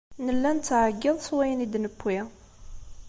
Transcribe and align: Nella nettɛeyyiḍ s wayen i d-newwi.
Nella 0.25 0.49
nettɛeyyiḍ 0.57 1.17
s 1.27 1.29
wayen 1.35 1.63
i 1.65 1.67
d-newwi. 1.73 2.19